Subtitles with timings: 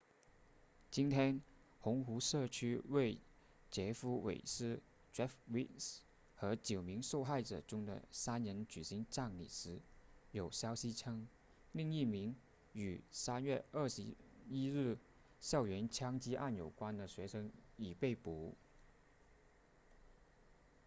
[0.89, 1.43] 今天
[1.79, 3.19] 红湖社区为
[3.69, 4.81] 杰夫韦斯
[5.13, 5.99] jeff weise
[6.35, 9.79] 和九名受害者中的三人举行葬礼时
[10.31, 11.27] 有消息称
[11.71, 12.35] 另一名
[12.73, 14.15] 与3月21
[14.49, 14.97] 日
[15.39, 18.55] 校园枪击案有关的学生已被捕